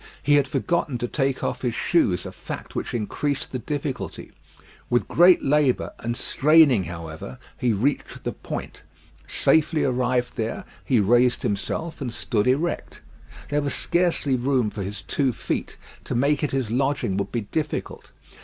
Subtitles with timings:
[0.23, 4.31] He had forgotten to take off his shoes, a fact which increased the difficulty.
[4.89, 8.81] With great labour and straining, however, he reached the point.
[9.27, 13.01] Safely arrived there, he raised himself and stood erect.
[13.51, 15.77] There was scarcely room for his two feet.
[16.05, 18.09] To make it his lodging would be difficult.